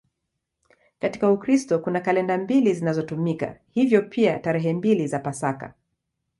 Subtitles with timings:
[0.99, 5.73] Katika Ukristo kuna kalenda mbili zinazotumika, hivyo pia tarehe mbili za Pasaka.